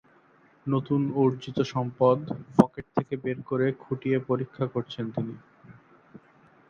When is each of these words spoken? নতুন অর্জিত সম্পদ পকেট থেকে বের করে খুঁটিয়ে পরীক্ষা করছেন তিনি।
নতুন 0.65 1.01
অর্জিত 1.15 1.57
সম্পদ 1.73 2.19
পকেট 2.57 2.85
থেকে 2.95 3.13
বের 3.17 3.37
করে 3.43 3.67
খুঁটিয়ে 3.79 4.17
পরীক্ষা 4.29 4.65
করছেন 4.67 5.05
তিনি। 5.11 5.35